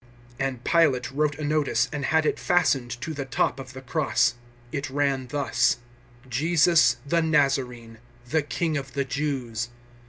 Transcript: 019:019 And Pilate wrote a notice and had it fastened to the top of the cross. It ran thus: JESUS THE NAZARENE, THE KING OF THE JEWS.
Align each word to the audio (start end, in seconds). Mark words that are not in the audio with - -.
019:019 0.39 0.47
And 0.47 0.63
Pilate 0.63 1.11
wrote 1.11 1.35
a 1.37 1.43
notice 1.43 1.87
and 1.93 2.05
had 2.05 2.25
it 2.25 2.39
fastened 2.39 2.89
to 3.01 3.13
the 3.13 3.23
top 3.25 3.59
of 3.59 3.73
the 3.73 3.83
cross. 3.83 4.33
It 4.71 4.89
ran 4.89 5.27
thus: 5.27 5.77
JESUS 6.27 6.95
THE 7.05 7.21
NAZARENE, 7.21 7.99
THE 8.27 8.41
KING 8.41 8.77
OF 8.77 8.93
THE 8.93 9.05
JEWS. 9.05 9.69